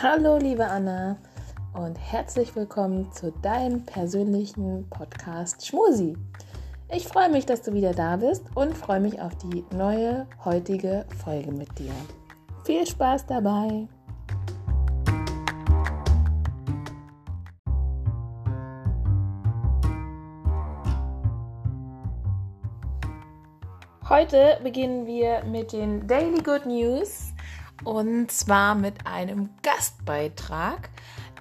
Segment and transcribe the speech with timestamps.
[0.00, 1.18] Hallo, liebe Anna
[1.74, 6.16] und herzlich willkommen zu deinem persönlichen Podcast Schmusi.
[6.88, 11.04] Ich freue mich, dass du wieder da bist und freue mich auf die neue heutige
[11.20, 11.90] Folge mit dir.
[12.64, 13.88] Viel Spaß dabei!
[24.08, 27.32] Heute beginnen wir mit den Daily Good News
[27.84, 30.90] und zwar mit einem Gastbeitrag,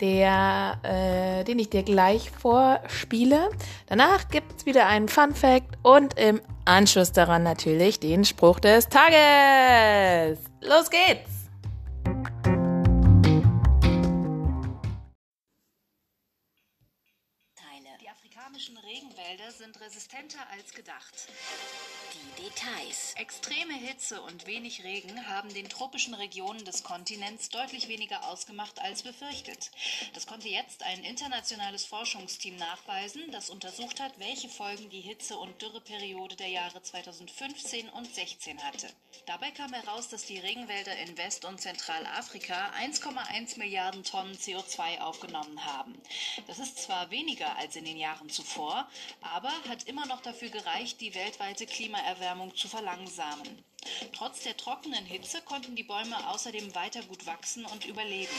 [0.00, 3.50] der, äh, den ich dir gleich vorspiele.
[3.86, 8.88] Danach gibt es wieder einen Fun Fact und im Anschluss daran natürlich den Spruch des
[8.88, 10.38] Tages.
[10.60, 11.33] Los geht's!
[18.00, 21.28] Die afrikanischen Regenwälder sind resistenter als gedacht.
[22.12, 23.14] Die Details.
[23.16, 29.02] Extreme Hitze und wenig Regen haben den tropischen Regionen des Kontinents deutlich weniger ausgemacht als
[29.02, 29.70] befürchtet.
[30.12, 35.60] Das konnte jetzt ein internationales Forschungsteam nachweisen, das untersucht hat, welche Folgen die Hitze- und
[35.62, 38.88] Dürreperiode der Jahre 2015 und 16 hatte.
[39.26, 45.64] Dabei kam heraus, dass die Regenwälder in West- und Zentralafrika 1,1 Milliarden Tonnen CO2 aufgenommen
[45.64, 45.94] haben.
[46.46, 48.88] Das ist zwar weniger als in den Jahren zuvor,
[49.20, 53.64] aber hat immer noch dafür gereicht, die weltweite Klimaerwärmung zu verlangsamen.
[54.12, 58.34] Trotz der trockenen Hitze konnten die Bäume außerdem weiter gut wachsen und überleben.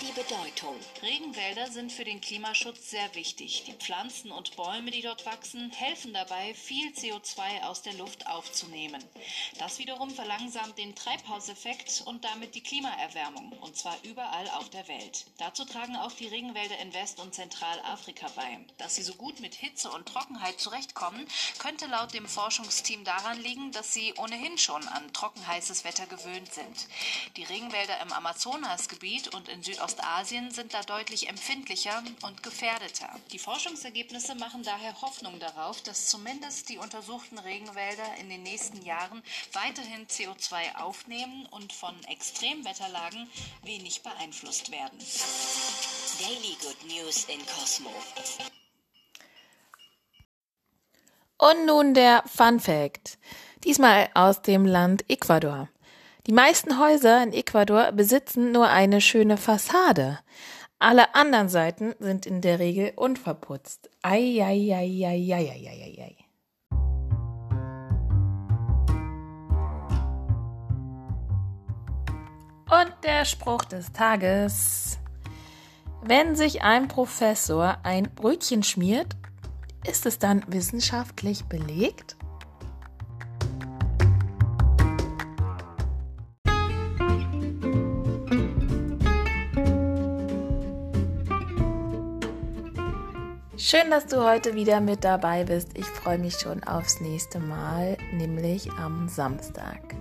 [0.00, 0.76] Die Bedeutung.
[1.02, 3.64] Regenwälder sind für den Klimaschutz sehr wichtig.
[3.66, 9.04] Die Pflanzen und Bäume, die dort wachsen, helfen dabei, viel CO2 aus der Luft aufzunehmen.
[9.58, 15.26] Das wiederum verlangsamt den Treibhauseffekt und damit die Klimaerwärmung, und zwar überall auf der Welt.
[15.36, 18.58] Dazu tragen auch die Regenwälder in West- und Zentralafrika bei.
[18.78, 21.26] Dass sie so gut mit Hitze und Trockenheit zurechtkommen,
[21.58, 26.88] könnte laut dem Forschungsteam daran liegen, dass sie ohnehin schon an trockenheißes Wetter gewöhnt sind.
[27.36, 29.89] Die Regenwälder im Amazonasgebiet und in Südostasien
[30.50, 33.08] sind da deutlich empfindlicher und gefährdeter.
[33.32, 39.22] Die Forschungsergebnisse machen daher Hoffnung darauf, dass zumindest die untersuchten Regenwälder in den nächsten Jahren
[39.52, 43.28] weiterhin CO2 aufnehmen und von Extremwetterlagen
[43.62, 44.98] wenig beeinflusst werden.
[46.20, 47.90] Daily Good News in Cosmo.
[51.38, 53.18] Und nun der Fun Fact.
[53.64, 55.68] Diesmal aus dem Land Ecuador.
[56.30, 60.20] Die meisten Häuser in Ecuador besitzen nur eine schöne Fassade.
[60.78, 63.90] Alle anderen Seiten sind in der Regel unverputzt.
[64.02, 66.16] Ei, ei, ei, ei, ei, ei, ei, ei.
[72.70, 75.00] Und der Spruch des Tages.
[76.00, 79.16] Wenn sich ein Professor ein Brötchen schmiert,
[79.84, 82.19] ist es dann wissenschaftlich belegt?
[93.62, 95.76] Schön, dass du heute wieder mit dabei bist.
[95.76, 99.96] Ich freue mich schon aufs nächste Mal, nämlich am Samstag.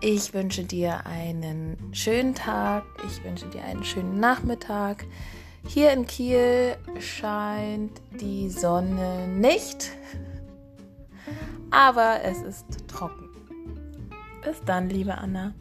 [0.00, 5.06] Ich wünsche dir einen schönen Tag, ich wünsche dir einen schönen Nachmittag.
[5.68, 9.90] Hier in Kiel scheint die Sonne nicht,
[11.70, 13.28] aber es ist trocken.
[14.42, 15.54] Bis dann, liebe Anna.